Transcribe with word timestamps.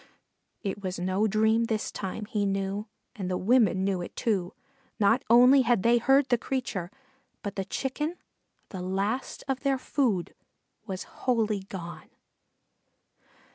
It 0.63 0.81
was 0.81 0.97
no 0.97 1.27
dream 1.27 1.65
this 1.65 1.91
time, 1.91 2.25
he 2.25 2.43
knew, 2.43 2.87
and 3.15 3.29
the 3.29 3.37
women 3.37 3.83
knew 3.83 4.01
it, 4.01 4.15
too; 4.15 4.55
not 4.99 5.21
only 5.29 5.61
had 5.61 5.83
they 5.83 5.99
heard 5.99 6.29
the 6.29 6.39
creature, 6.39 6.89
but 7.43 7.55
the 7.55 7.65
Chicken, 7.65 8.15
the 8.69 8.81
last 8.81 9.43
of 9.47 9.59
their 9.59 9.77
food, 9.77 10.33
was 10.87 11.03
wholly 11.03 11.59
gone. 11.69 12.09